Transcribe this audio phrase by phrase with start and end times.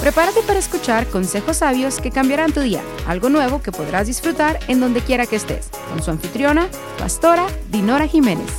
[0.00, 4.80] Prepárate para escuchar consejos sabios que cambiarán tu día, algo nuevo que podrás disfrutar en
[4.80, 6.68] donde quiera que estés, con su anfitriona,
[6.98, 8.50] pastora Dinora Jiménez.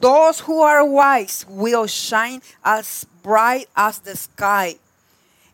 [0.00, 4.76] Those who are wise will shine as bright as the sky,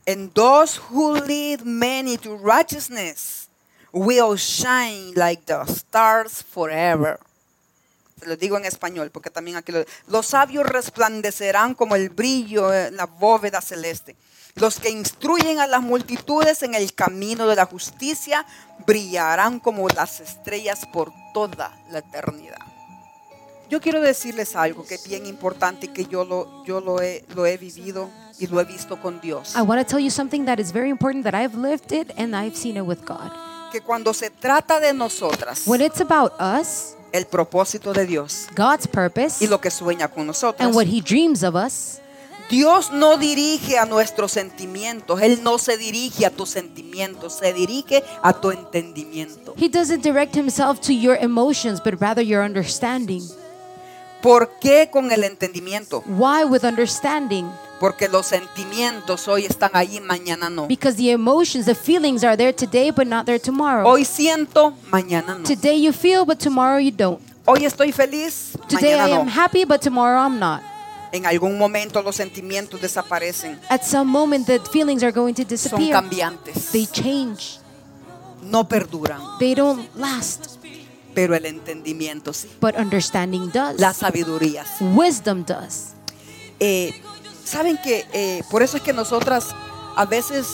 [0.07, 3.49] and those who lead many to righteousness
[3.93, 7.21] will shine like the stars forever.
[8.27, 12.97] Lo digo en español porque también aquí lo Los sabios resplandecerán como el brillo en
[12.97, 14.17] la bóveda celeste.
[14.57, 18.45] Los que instruyen a las multitudes en el camino de la justicia
[18.87, 22.59] brillarán como las estrellas por toda la eternidad.
[23.71, 27.25] Yo quiero decirles algo que es bien importante y que yo lo, yo lo, he,
[27.37, 28.11] lo he vivido
[28.41, 29.55] y lo he visto con Dios.
[29.55, 32.35] I want to tell you something that is very important that I've lived it and
[32.35, 33.31] I've seen it with God.
[33.71, 38.87] Que cuando se trata de nosotras, When it's about us, el propósito de Dios God's
[38.87, 42.01] purpose, y lo que sueña con nosotros, and what He dreams of us,
[42.51, 48.03] Dios no dirige a nuestros sentimientos, Él no se dirige a tus sentimientos, se dirige
[48.23, 49.55] a tu entendimiento.
[49.57, 53.23] He doesn't direct Himself to your emotions, but rather your understanding.
[54.21, 56.03] ¿Por qué con el entendimiento?
[56.07, 57.49] Why with understanding?
[57.81, 60.67] Porque los sentimientos hoy están ahí, mañana no.
[60.69, 63.89] Because the emotions, the feelings are there today, but not there tomorrow.
[63.89, 65.45] Hoy siento, mañana no.
[65.45, 67.19] Today you feel, but tomorrow you don't.
[67.47, 69.33] Hoy estoy feliz, Today I mañana am no.
[69.33, 70.61] happy, but tomorrow I'm not.
[71.13, 75.49] En algún momento los sentimientos desaparecen, At some moment, the feelings are going to son
[75.49, 75.93] disappear.
[75.93, 77.59] cambiantes, They change.
[78.43, 80.59] no perduran, They don't last.
[81.15, 83.81] pero el entendimiento sí, But understanding does.
[83.81, 84.85] la sabiduría sí.
[84.95, 85.95] Wisdom does.
[86.61, 86.93] Eh,
[87.51, 89.49] Saben que eh, por eso es que nosotras
[89.97, 90.47] a veces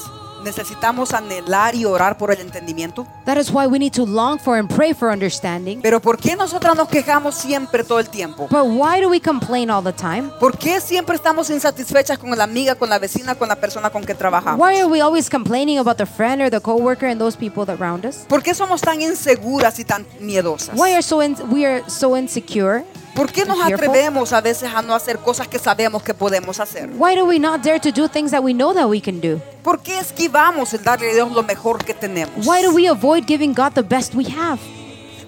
[0.42, 3.06] necesitamos anhelar y orar por el entendimiento.
[3.26, 5.82] That is why we need to long for and pray for understanding.
[5.82, 8.48] Pero ¿por qué nosotras nos quejamos siempre todo el tiempo?
[8.50, 10.30] But why do we complain all the time?
[10.40, 14.02] ¿Por qué siempre estamos insatisfechas con la amiga, con la vecina, con la persona con
[14.02, 14.58] que trabajamos?
[14.58, 17.78] Why are we always complaining about the friend or the coworker and those people that
[17.78, 18.24] round us?
[18.26, 20.78] ¿Por qué somos tan inseguras y tan miedosas?
[20.78, 21.18] Why are so
[21.50, 22.84] we are so insecure?
[23.16, 26.90] ¿Por qué nos atrevemos a veces a no hacer cosas que sabemos que podemos hacer?
[26.98, 29.40] Why do we not dare to do things that we know that we can do?
[29.62, 32.46] ¿Por qué esquivamos el darle a Dios lo mejor que tenemos?
[32.46, 34.58] Why do we avoid giving God the best we have?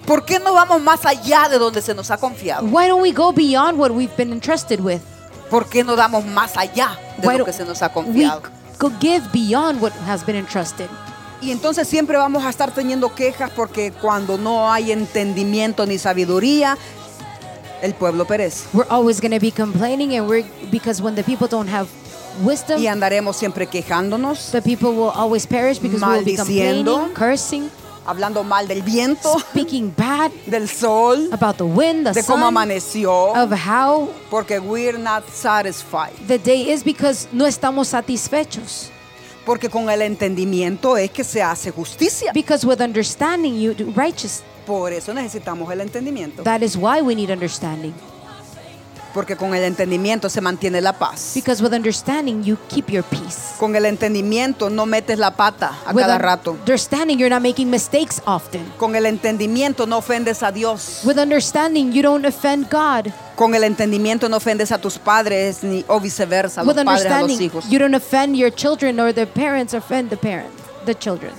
[0.05, 2.67] ¿Por qué no vamos más allá de donde se nos ha confiado?
[2.67, 5.01] Why don't we go beyond what we've been entrusted with?
[5.49, 7.93] ¿Por qué no damos más allá de Why lo don't que se nos ha we
[7.93, 8.43] confiado?
[8.77, 10.87] go give beyond what has been entrusted?
[11.41, 16.77] Y entonces siempre vamos a estar teniendo quejas porque cuando no hay entendimiento ni sabiduría,
[17.81, 18.65] el pueblo perece.
[18.73, 21.87] We're always going to be complaining and we're because when the people don't have
[22.43, 27.13] wisdom, Y andaremos siempre quejándonos, the people will always perish because we will be complaining,
[27.13, 27.69] cursing,
[28.05, 33.35] hablando mal del viento, speaking bad del sol, about the wind, the de cómo amaneció,
[33.35, 36.13] of how porque we're not satisfied.
[36.27, 38.89] the day is because no estamos satisfechos.
[39.45, 42.31] Porque con el entendimiento es que se hace justicia.
[42.33, 44.43] Because with understanding you do righteous.
[44.65, 46.43] Por eso necesitamos el entendimiento.
[46.43, 47.93] That is why we need understanding.
[49.13, 51.31] Porque con el entendimiento se mantiene la paz.
[51.33, 53.55] Because with understanding you keep your peace.
[53.59, 56.51] Con el entendimiento no metes la pata a With cada rato.
[56.51, 58.63] understanding you're not making mistakes often.
[58.77, 61.01] Con el entendimiento no ofendes a Dios.
[61.03, 63.11] With understanding you don't offend God.
[63.35, 67.05] Con el entendimiento no ofendes a tus padres ni o viceversa, a los With padres
[67.05, 67.65] a los understanding hijos.
[67.69, 70.51] you don't offend your children or the parents offend the parent,
[70.85, 71.31] the children.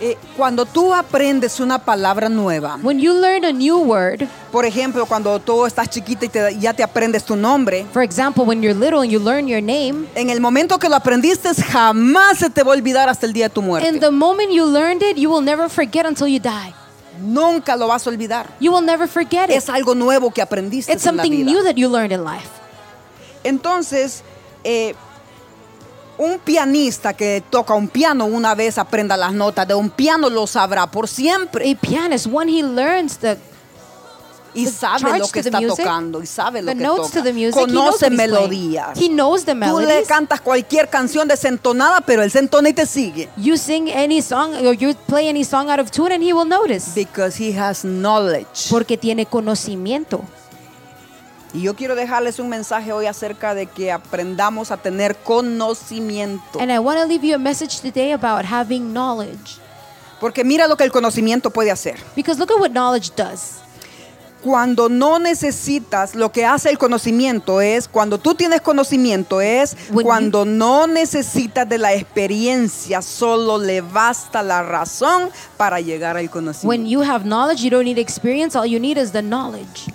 [0.00, 5.06] Eh, cuando tú aprendes una palabra nueva, When you learn a new word, por ejemplo,
[5.06, 8.78] cuando tú estás chiquita y te- ya te aprendes tu nombre, for example, when you're
[8.78, 12.62] little and you learn your name, en el momento que lo aprendiste jamás se te
[12.62, 13.98] va a olvidar hasta el día de tu in muerte.
[13.98, 16.72] the moment you learned it, you will never forget until you die.
[17.20, 18.46] Nunca lo vas a olvidar.
[18.60, 19.56] You will never forget it.
[19.56, 21.50] Es algo nuevo que aprendiste It's en la something vida.
[21.50, 22.46] new that you learned in life.
[23.42, 24.22] Entonces,
[24.62, 24.94] eh,
[26.18, 30.46] un pianista que toca un piano una vez aprenda las notas de un piano lo
[30.46, 33.36] sabrá por siempre A pianist, when he learns the
[34.54, 37.18] y the sabe lo que está music, tocando y sabe lo que notes toca.
[37.18, 38.98] to the music, he knows Conoce melodías.
[38.98, 42.86] He knows the Tú le cantas cualquier canción desentonada, pero él se entona y te
[42.86, 43.28] sigue.
[43.36, 46.48] You sing any song or you play any song out of tune and he will
[46.48, 46.92] notice.
[46.94, 48.68] Because he has knowledge.
[48.70, 50.24] Porque tiene conocimiento.
[51.54, 56.60] Y yo quiero dejarles un mensaje hoy acerca de que aprendamos a tener conocimiento.
[56.60, 59.58] And I want to leave you a message today about having knowledge.
[60.20, 61.96] Porque mira lo que el conocimiento puede hacer.
[62.14, 63.60] Because look at what knowledge does.
[64.42, 70.06] Cuando no necesitas, lo que hace el conocimiento es, cuando tú tienes conocimiento es When
[70.06, 76.28] cuando no necesitas de la experiencia, solo le basta la razón para llegar al When
[76.28, 76.88] conocimiento.
[76.88, 78.56] you have knowledge, you don't need experience.
[78.56, 79.92] All you need is the knowledge.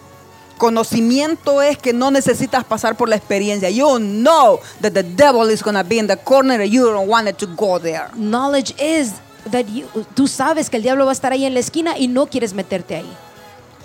[0.63, 3.69] Conocimiento es que no necesitas pasar por la experiencia.
[3.69, 7.09] You know that the devil is going to be in the corner and you don't
[7.09, 8.07] want it to go there.
[8.15, 9.15] Knowledge is
[9.51, 12.07] that you, tú sabes que el diablo va a estar ahí en la esquina y
[12.07, 13.13] no quieres meterte ahí.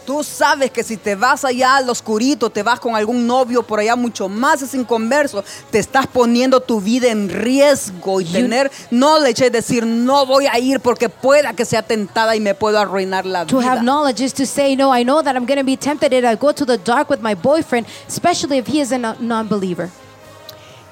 [0.08, 3.78] Tú sabes que si te vas allá al oscurito, te vas con algún novio por
[3.78, 8.70] allá mucho más es inconverso, te estás poniendo tu vida en riesgo y You- tener
[8.88, 12.78] knowledge es decir, no voy a ir porque pueda que sea tentada y me puedo
[12.78, 13.82] arruinar la To have vida.
[13.82, 16.36] knowledge is to say, no, I know that I'm going to be tempted and I
[16.36, 19.90] go to the dark with my boyfriend, especially if he is a no- non-believer.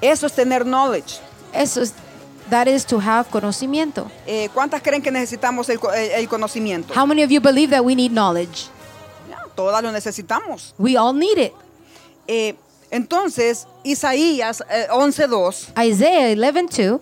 [0.03, 1.21] Eso es tener knowledge.
[1.55, 1.95] Eso es,
[2.51, 4.11] that is to have conocimiento.
[4.27, 6.93] Eh, ¿Cuántas creen que necesitamos el, el- el conocimiento?
[6.95, 8.69] How many of you believe that we need knowledge?
[9.57, 10.75] Todas lo necesitamos.
[10.79, 11.53] We all need it.
[12.29, 12.55] Eh,
[12.91, 17.01] entonces, Isaías eh, 11.2 Isaiah 11:2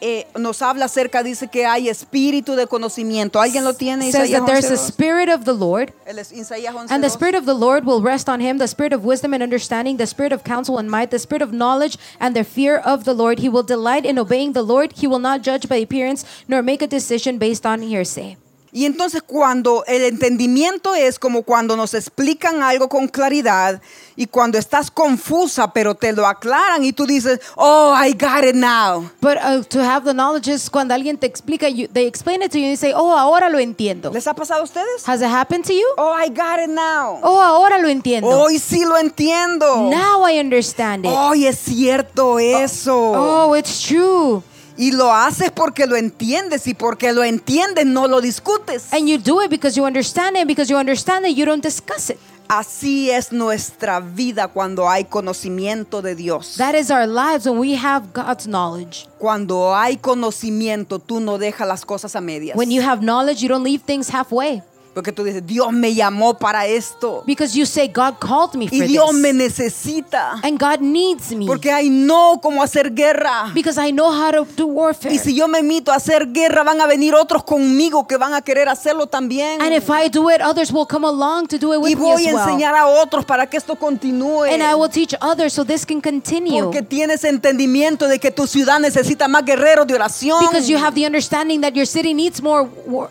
[0.00, 3.40] eh, nos habla acerca, dice que hay espíritu de conocimiento.
[3.40, 4.12] ¿Alguien lo tiene?
[4.12, 7.46] says Isaías that there's a spirit of the Lord, El Isaías and the spirit of
[7.46, 10.44] the Lord will rest on him, the spirit of wisdom and understanding, the spirit of
[10.44, 13.38] counsel and might, the spirit of knowledge and the fear of the Lord.
[13.38, 14.92] He will delight in obeying the Lord.
[14.92, 18.36] He will not judge by appearance, nor make a decision based on hearsay.
[18.72, 23.80] Y entonces cuando el entendimiento es como cuando nos explican algo con claridad
[24.16, 28.54] y cuando estás confusa pero te lo aclaran y tú dices, oh, I got it
[28.54, 29.10] now.
[29.20, 32.50] But uh, to have the knowledge is cuando alguien te explica, you, they explain it
[32.52, 34.10] to you and you say, oh, ahora lo entiendo.
[34.12, 35.06] ¿Les ha pasado a ustedes?
[35.06, 35.86] Has it happened to you?
[35.96, 37.20] Oh, I got it now.
[37.22, 38.28] Oh, ahora lo entiendo.
[38.28, 39.90] Hoy sí lo entiendo.
[39.90, 41.12] Now I understand it.
[41.12, 42.94] Hoy es cierto eso.
[42.94, 44.42] Oh, it's true.
[44.76, 48.92] Y lo haces porque lo entiendes y porque lo entiendes no lo discutes.
[48.92, 50.46] And you do it because you understand it.
[50.46, 52.18] Because you understand it, you don't discuss it.
[52.48, 56.56] Así es nuestra vida cuando hay conocimiento de Dios.
[56.58, 59.08] That is our lives when we have God's knowledge.
[59.18, 62.56] Cuando hay conocimiento, tú no dejas las cosas a medias.
[62.56, 64.62] When you have knowledge, you don't leave things halfway.
[64.96, 67.22] Porque tú dices, Dios me llamó para esto.
[67.26, 69.58] Because you say, God called me Y for Dios me this.
[69.58, 70.40] necesita.
[70.42, 71.44] And God needs me.
[71.46, 73.50] Porque I know cómo hacer guerra.
[73.52, 75.14] Because I know how to do warfare.
[75.14, 78.32] Y si yo me invito a hacer guerra, van a venir otros conmigo que van
[78.32, 79.60] a querer hacerlo también.
[79.60, 82.12] And if I do it, others will come along to do it Y with me
[82.14, 82.48] voy as a well.
[82.48, 84.44] enseñar a otros para que esto continúe.
[84.50, 86.62] And I will teach others so this can continue.
[86.62, 90.40] Porque tienes entendimiento de que tu ciudad necesita más guerreros de oración.
[90.40, 93.10] Because you have the understanding that your city needs more war-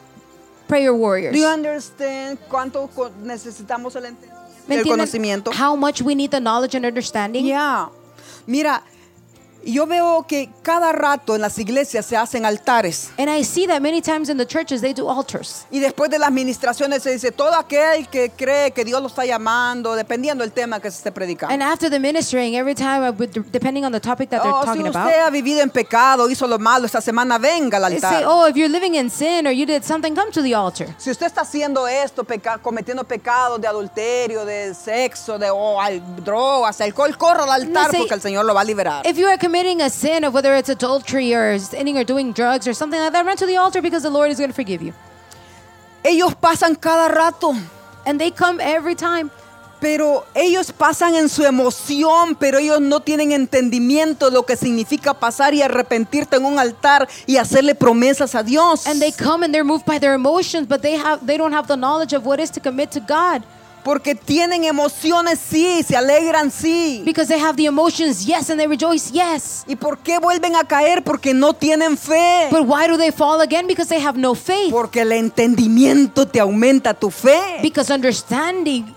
[0.67, 1.33] prayer warriors.
[1.33, 2.89] Do you understand cuánto
[3.23, 5.51] necesitamos el, entendimiento, ¿Me el conocimiento?
[5.53, 7.45] How much we need the knowledge and understanding?
[7.45, 7.89] Ya.
[8.47, 8.83] Mira,
[9.73, 13.09] yo veo que cada rato en las iglesias se hacen altares.
[13.17, 15.65] And I see that many times in the churches they do altars.
[15.71, 19.25] Y después de las ministraciones se dice, todo aquel que cree que Dios lo está
[19.25, 21.53] llamando, dependiendo del tema que se esté predicando.
[21.53, 23.13] And after the ministering, every time, uh,
[23.51, 26.29] depending on the topic that they're Oh, si talking usted about, ha vivido en pecado,
[26.29, 28.25] hizo lo malo esta semana, venga al they say, altar.
[28.27, 30.87] oh, if you're living in sin or you did something, come to the altar.
[30.97, 36.01] Si usted está haciendo esto, peca- cometiendo pecados de adulterio, de sexo, de oh, al-
[36.23, 39.05] drogas, alcohol, corra al altar say- porque el Señor lo va a liberar.
[39.07, 42.67] If you are committing a sin of whether it's adultery or sinning or doing drugs
[42.67, 44.81] or something like that, run to the altar because the Lord is going to forgive
[44.81, 44.93] you.
[46.03, 47.55] Ellos pasan cada rato,
[48.05, 49.31] And they come every time.
[49.79, 55.13] pero ellos pasan en su emoción, pero ellos no tienen entendimiento de lo que significa
[55.13, 58.85] pasar y arrepentirte en un altar y hacerle promesas a Dios.
[58.87, 61.67] And they come and they're moved by their emotions, but they have they don't have
[61.67, 63.43] the knowledge of what is to commit to God.
[63.85, 67.03] Porque tienen emociones, sí, se alegran, sí.
[67.05, 69.63] Because they have the emotions, yes, and they rejoice, yes.
[69.67, 71.03] ¿Y por qué vuelven a caer?
[71.03, 72.47] Porque no tienen fe.
[72.49, 73.67] But why do they fall again?
[73.67, 74.71] Because they have no faith.
[74.71, 77.59] Porque el entendimiento te aumenta tu fe.
[77.61, 78.91] Because understanding,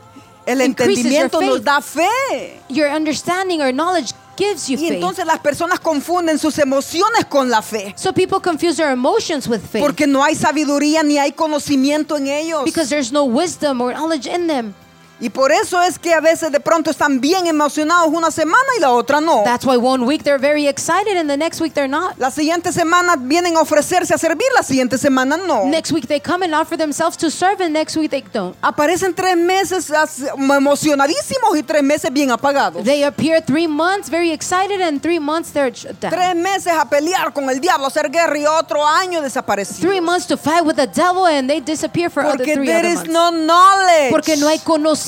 [0.47, 2.59] El entendimiento nos da fe.
[2.71, 4.93] your understanding or knowledge gives you Y faith.
[4.93, 7.93] entonces las personas confunden sus emociones con la fe.
[7.97, 9.83] So people confuse their emotions with faith.
[9.83, 12.65] Porque no hay sabiduría ni hay conocimiento en ellos.
[12.65, 14.75] Because there's no wisdom or knowledge in them.
[15.21, 18.81] Y por eso es que a veces de pronto están bien emocionados una semana y
[18.81, 19.43] la otra no.
[19.45, 22.17] That's why one week they're very excited and the next week they're not.
[22.19, 25.65] La siguiente semana vienen a ofrecerse a servir, la siguiente semana no.
[25.67, 28.57] Next week they come and offer themselves to serve, and next week they don't.
[28.63, 29.91] Aparecen tres meses
[30.37, 32.85] emocionadísimos y tres meses bien apagados.
[32.85, 36.13] They appear three months very excited, and three months they're down.
[36.13, 39.81] Tres meses a pelear con el diablo, a hacer guerra y otro año desaparecidos.
[39.81, 42.79] Three months to fight with the devil, and they disappear for other Porque three there
[42.79, 43.11] other is months.
[43.13, 45.08] no knowledge Porque no hay conocimiento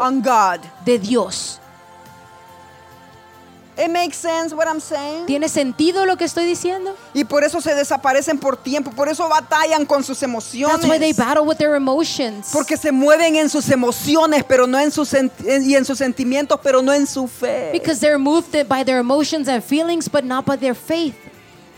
[0.00, 0.60] on God.
[0.84, 1.58] de Dios.
[3.74, 5.24] It makes sense what I'm saying.
[5.24, 6.94] ¿Tiene sentido lo que estoy diciendo?
[7.14, 10.76] Y por eso se desaparecen por tiempo, por eso batallan con sus emociones.
[10.76, 12.50] That's why they battle with their emotions.
[12.52, 15.32] Porque se mueven en sus emociones, pero no en sus sent-
[15.64, 17.70] y en sus sentimientos, pero no en su fe.
[17.72, 21.14] Because they're moved by their emotions and feelings, but not by their faith.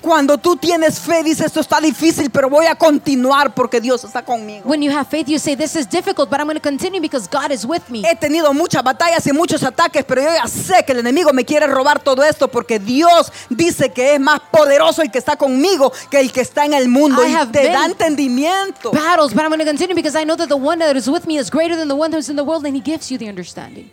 [0.04, 4.23] Cuando tú tienes fe, dices, esto está difícil, pero voy a continuar porque Dios está
[4.23, 4.68] conmigo.
[4.68, 7.26] When you have faith, you say, This is difficult, but I'm going to continue because
[7.26, 8.02] God is with me.
[8.02, 11.46] He tenido muchas batallas y muchos ataques, pero yo ya sé que el enemigo me
[11.46, 15.90] quiere robar todo esto porque Dios dice que es más poderoso el que está conmigo
[16.11, 18.92] que el que está en el mundo I y have te da entendimiento.
[18.92, 21.26] Battles, but I'm going to continue because I know that the one that is with
[21.26, 23.28] me is greater than the one who's in the world, and He gives you the
[23.30, 23.88] understanding.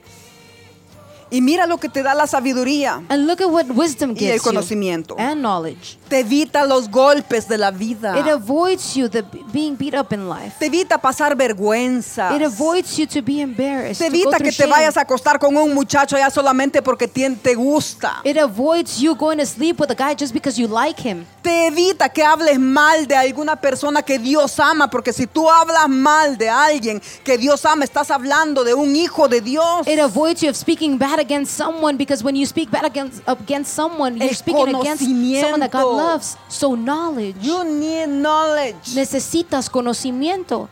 [1.31, 3.01] Y mira lo que te da la sabiduría.
[3.09, 5.15] And look at what wisdom Y el gives you conocimiento.
[5.17, 5.97] and knowledge.
[6.09, 8.19] Te evita los golpes de la vida.
[8.19, 9.23] It avoids you the
[9.53, 10.55] being beat up in life.
[10.59, 12.35] Te evita pasar vergüenza.
[12.35, 13.99] It avoids you to be embarrassed.
[13.99, 14.71] Te to go evita through que te shame.
[14.71, 18.19] vayas a acostar con un muchacho ya solamente porque tien- te gusta.
[18.25, 21.25] It avoids you going to sleep with a guy just because you like him.
[21.41, 25.87] Te evita que hables mal de alguna persona que Dios ama, porque si tú hablas
[25.87, 29.87] mal de alguien que Dios ama, estás hablando de un hijo de Dios.
[29.87, 33.73] It avoids you of speaking bad against someone because when you speak bad against against
[33.73, 35.03] someone, you're El speaking against
[35.41, 36.37] someone that God loves.
[36.49, 37.37] So knowledge.
[37.39, 38.95] You need knowledge.
[38.95, 40.67] Necesitas conocimiento.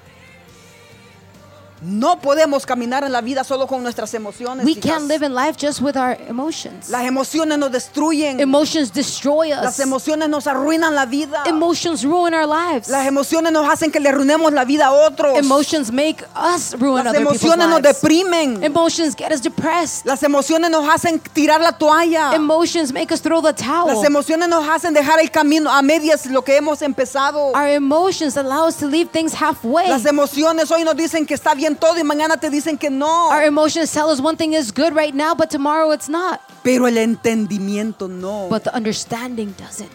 [1.82, 4.66] No podemos caminar en la vida solo con nuestras emociones.
[4.66, 6.90] We can't live in life just with our emotions.
[6.90, 8.40] Las emociones nos destruyen.
[8.40, 9.80] Emotions destroy Las us.
[9.80, 11.44] emociones nos arruinan la vida.
[11.46, 12.90] Emotions ruin our lives.
[12.90, 15.38] Las emociones nos hacen que le arruinemos la vida a otros.
[15.38, 18.02] Emotions make us ruin Las other emociones nos lives.
[18.02, 18.64] deprimen.
[18.64, 20.06] Emotions get us depressed.
[20.06, 22.34] Las emociones nos hacen tirar la toalla.
[22.36, 24.06] Emotions make us throw the Las towel.
[24.06, 27.52] emociones nos hacen dejar el camino a medias lo que hemos empezado.
[27.54, 29.88] Our emotions allow us to leave things halfway.
[29.88, 33.30] Las emociones hoy nos dicen que está bien todo y mañana te dicen que no.
[33.30, 36.40] Our emotions tell us one thing is good right now, but tomorrow it's not.
[36.64, 38.48] Pero el entendimiento no.
[38.50, 39.90] But the understanding doesn't.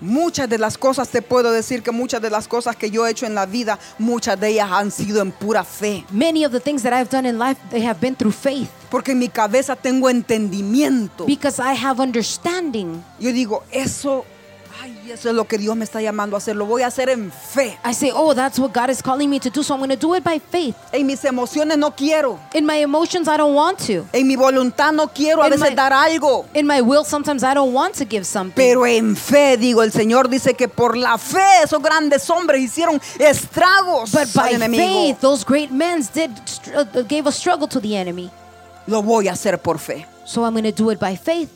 [0.00, 3.10] Muchas de las cosas te puedo decir que muchas de las cosas que yo he
[3.10, 6.04] hecho en la vida, muchas de ellas han sido en pura fe.
[6.10, 9.12] Many of the things that I've done in life, they have been through faith Porque
[9.12, 11.24] en mi cabeza tengo entendimiento.
[11.24, 13.02] because I have understanding.
[13.18, 14.26] Yo digo, eso,
[14.82, 16.56] ay, eso es lo que Dios me está llamando a hacer.
[16.56, 17.78] Lo voy a hacer en fe.
[17.84, 19.96] I say, oh, that's what God is calling me to do, so I'm going to
[19.96, 20.74] do it by faith.
[20.92, 22.38] En mis emociones no quiero.
[22.54, 24.06] In my emotions, I don't want to.
[24.12, 26.46] En mi voluntad no quiero a In veces my- dar algo.
[26.54, 28.54] In my will, sometimes I don't want to give something.
[28.54, 33.00] Pero en fe, digo, el Señor dice que por la fe esos grandes hombres hicieron
[33.18, 34.82] estragos But al by enemigo.
[34.84, 36.30] faith, those great men did
[36.74, 38.30] uh, gave a struggle to the enemy.
[38.86, 40.06] Lo voy a hacer por fe.
[40.26, 41.48] So I'm going to do it by faith.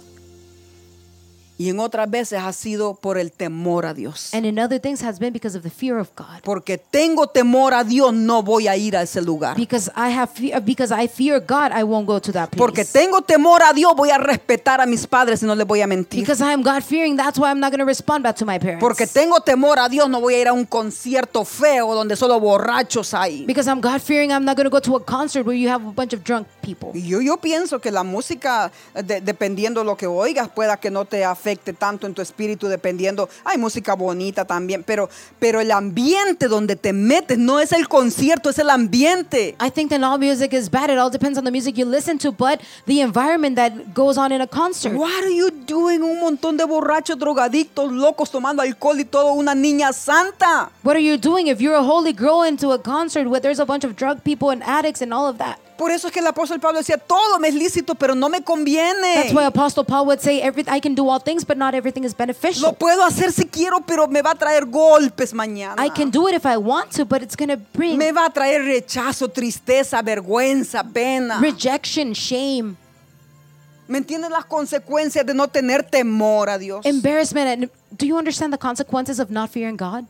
[1.60, 4.32] Y en otras veces ha sido por el temor a Dios.
[4.32, 6.40] And in other things has been because of the fear of God.
[6.44, 9.56] Porque tengo temor a Dios, no voy a ir a ese lugar.
[9.56, 12.58] Because I have fe- because I fear God, I won't go to that place.
[12.58, 15.80] Porque tengo temor a Dios, voy a respetar a mis padres y no les voy
[15.80, 16.20] a mentir.
[16.20, 18.60] Because I am God fearing, that's why I'm not going to respond back to my
[18.60, 18.80] parents.
[18.80, 22.38] Porque tengo temor a Dios, no voy a ir a un concierto feo donde solo
[22.38, 23.44] borrachos hay.
[23.46, 25.84] because I'm God fearing, I'm not going to go to a concert where you have
[25.84, 26.92] a bunch of drunk people.
[26.94, 31.04] Y yo, yo pienso que la música, de- dependiendo lo que oigas, pueda que no
[31.04, 33.28] te afecte tanto en tu espíritu, dependiendo.
[33.44, 38.50] Hay música bonita también, pero, pero el ambiente donde te metes no es el concierto,
[38.50, 39.56] es el ambiente.
[39.60, 40.90] I think that all music is bad.
[40.90, 44.32] It all depends on the music you listen to, but the environment that goes on
[44.32, 44.94] in a concert.
[44.94, 46.02] What are you doing?
[46.02, 50.70] Un montón de borrachos, drogadictos, locos tomando alcohol y todo, una niña santa.
[50.82, 53.66] What are you doing if you're a holy girl into a concert where there's a
[53.66, 55.58] bunch of drug people and addicts and all of that?
[55.78, 58.42] Por eso es que el apóstol Pablo decía, todo me es lícito, pero no me
[58.42, 59.14] conviene.
[59.14, 62.02] That's why Apostle Paul would say, Every, I can do all things, but not everything
[62.02, 62.74] is Lo beneficial.
[62.74, 65.76] puedo hacer si quiero, pero me va a traer golpes mañana.
[65.80, 68.26] I can do it if I want to, but it's going to bring Me va
[68.26, 71.38] a traer rechazo, tristeza, vergüenza, pena.
[71.40, 72.76] rejection, shame,
[73.86, 76.84] ¿Me entiendes las consecuencias de no tener temor a Dios?
[76.84, 77.48] embarrassment.
[77.48, 80.04] And do you understand the consequences of not fearing God?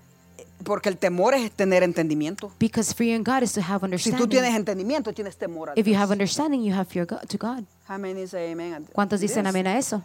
[0.69, 2.53] Porque el temor es tener entendimiento.
[2.61, 4.57] Because fearing God is to have Si tú tienes understanding.
[4.57, 5.97] entendimiento, tienes temor a If you Dios.
[6.03, 7.65] have understanding, you have fear go- to God.
[7.89, 10.03] How many say amen ¿Cuántos dicen amén a eso?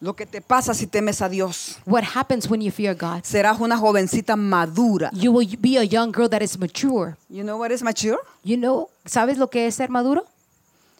[0.00, 3.22] Lo que te pasa si temes a Dios, What happens when you fear God?
[3.24, 5.10] serás una jovencita madura.
[5.12, 7.16] You will be a young girl that is mature.
[7.28, 8.18] You know what is mature?
[8.44, 10.24] You know, ¿sabes lo que es ser maduro?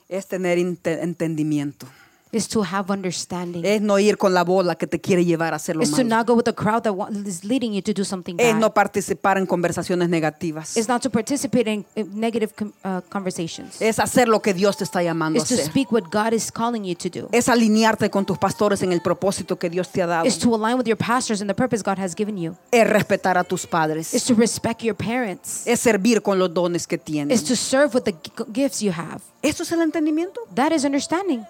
[0.08, 1.86] Es tener inte- entendimiento.
[2.30, 3.64] Is to have understanding.
[3.64, 5.96] Es no ir con la bola que te quiere llevar a hacer lo Is to
[6.04, 6.08] malo.
[6.16, 8.68] not go with the crowd that wa- is leading you to do something Es no
[8.68, 8.74] bad.
[8.74, 10.76] participar en conversaciones negativas.
[10.76, 13.80] Is not to participate in negative com- uh, conversations.
[13.80, 15.66] Es hacer lo que Dios te está llamando a Is to hacer.
[15.66, 17.28] speak what God is calling you to do.
[17.32, 20.26] Es alinearte con tus pastores en el propósito que Dios te ha dado.
[20.26, 22.54] Is to align with your pastors and the purpose God has given you.
[22.70, 24.24] Es respetar a tus Is padres.
[24.24, 25.66] to respect your parents.
[25.66, 26.98] Es servir con los dones que
[27.44, 29.20] to serve with the g- gifts you have.
[29.40, 30.40] Eso es el entendimiento.
[30.54, 31.44] That is understanding.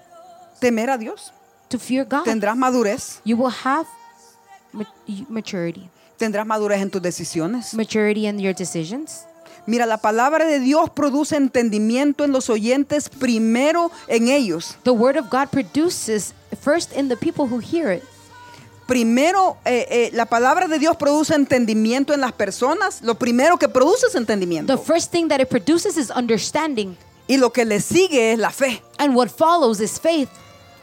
[0.60, 1.32] Temer a Dios.
[1.68, 2.24] To fear God.
[2.24, 3.20] Tendrás madurez.
[3.24, 3.86] You will have
[4.72, 4.86] ma-
[5.28, 5.88] maturity.
[6.16, 7.74] Tendrás madurez en tus decisiones.
[7.74, 9.24] Maturity in your decisions.
[9.66, 14.76] Mira, la palabra de Dios produce entendimiento en los oyentes primero en ellos.
[14.82, 18.02] The word of God produces first in the people who hear it.
[18.86, 23.02] Primero, eh, eh, la palabra de Dios produce entendimiento en las personas.
[23.02, 24.78] Lo primero que produce es The entendimiento.
[24.78, 26.96] first thing that it produces is understanding,
[27.26, 28.82] Y lo que le sigue es la fe.
[28.98, 30.30] and what follows is faith.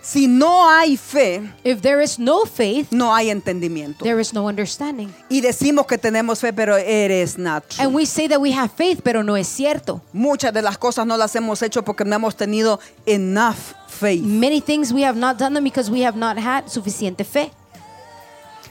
[0.05, 4.03] Si no hay fe, If there is no faith, no hay entendimiento.
[4.03, 5.11] there is no understanding.
[5.29, 7.83] Y decimos que tenemos fe, pero eres not true.
[7.83, 10.01] And we say that we have faith, pero no es cierto.
[10.13, 14.21] Muchas de las cosas no las hemos hecho porque no hemos tenido enough faith.
[14.23, 17.51] Many things we have not done them because we have not had suficiente fe.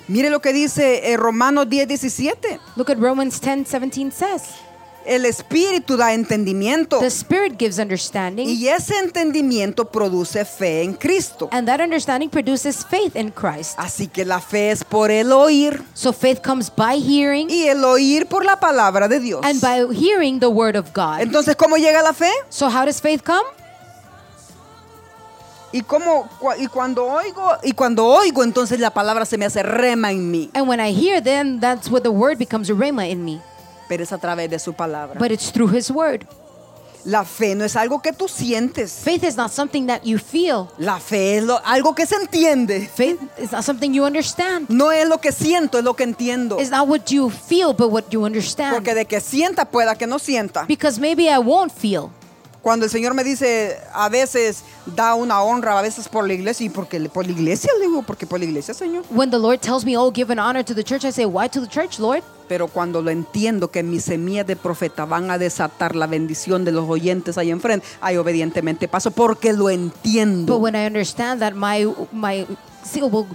[0.06, 2.60] Mire lo que dice eh, Romanos 10, 17.
[2.76, 4.42] Look at Romans 10 17 says,
[5.06, 6.98] El Espíritu da entendimiento.
[6.98, 11.48] The Spirit gives understanding, Y ese entendimiento produce fe en Cristo.
[11.52, 13.74] and that understanding produces faith in Christ.
[13.78, 17.84] Así que la fe es por el oír So faith comes by hearing, y el
[17.84, 19.40] oír por la palabra de Dios.
[19.44, 21.20] and by hearing the word of God.
[21.20, 22.30] Entonces, ¿cómo llega la fe?
[22.48, 23.44] So how does faith come?
[25.72, 29.62] Y cómo cua- y cuando oigo y cuando oigo, entonces la palabra se me hace
[29.62, 33.08] rema en mí, And when I hear, then that's what the word becomes a rhema
[33.08, 33.40] in me.
[33.88, 35.18] Pero es a través de su palabra.
[35.18, 36.22] But it's through His word.
[37.06, 38.92] La fe no es algo que tú sientes.
[39.04, 40.68] Faith is not something that you feel.
[40.78, 42.88] La fe es lo- algo que se entiende.
[42.88, 44.70] Faith is not something you understand.
[44.70, 46.58] No es lo que siento, es lo que entiendo.
[46.58, 48.72] It's not what you feel, but what you understand.
[48.74, 50.64] Porque de que sienta pueda que no sienta.
[50.66, 52.08] Because maybe I won't feel.
[52.64, 54.64] Cuando el Señor me dice, a veces
[54.96, 58.02] da una honra, a veces por la iglesia, y porque por la iglesia, le digo,
[58.02, 59.04] porque por la iglesia, Señor.
[59.10, 61.46] When the Lord tells me, oh, give an honor to the church, I say, why
[61.50, 62.22] to the church, Lord?
[62.48, 66.72] Pero cuando lo entiendo que mis semillas de profeta van a desatar la bendición de
[66.72, 70.56] los oyentes ahí enfrente, ahí obedientemente paso porque lo But entiendo.
[70.58, 72.46] when I understand that my my
[72.82, 73.26] seal will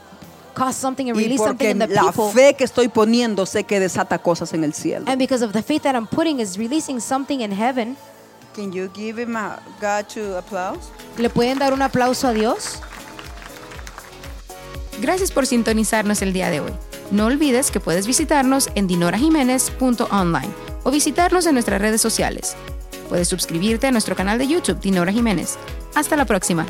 [0.56, 3.64] cause something and Y release something in the la people, fe que estoy poniendo sé
[3.64, 5.06] que desata cosas en el cielo.
[5.08, 7.96] and because of the faith that I'm putting is releasing something in heaven,
[8.60, 10.92] Can you give him a God to applause?
[11.18, 12.82] ¿le pueden dar un aplauso a Dios?
[15.00, 16.74] Gracias por sintonizarnos el día de hoy.
[17.10, 20.50] No olvides que puedes visitarnos en dinorajiménez.online
[20.84, 22.58] o visitarnos en nuestras redes sociales.
[23.08, 25.58] Puedes suscribirte a nuestro canal de YouTube Dinora Jiménez.
[25.96, 26.66] Hasta la próxima.